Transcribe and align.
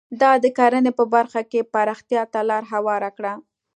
دا 0.21 0.31
د 0.43 0.45
کرنې 0.57 0.91
په 0.99 1.03
برخه 1.15 1.41
کې 1.51 1.67
پراختیا 1.73 2.23
ته 2.33 2.39
لار 2.49 2.63
هواره 2.73 3.09
کړه. 3.17 3.33